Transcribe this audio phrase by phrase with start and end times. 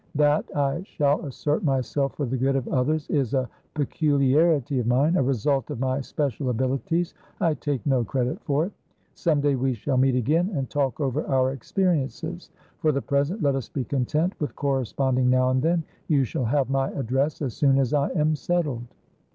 [0.15, 5.15] That I shall assert myself for the good of others is a peculiarity of mine,
[5.15, 8.71] a result of my special abilities; I take no credit for it.
[9.13, 13.53] Some day we shall meet again, and talk over our experiences; for the present, let
[13.53, 15.83] us be content with corresponding now and then.
[16.07, 18.85] You shall have my address as soon as I am settled."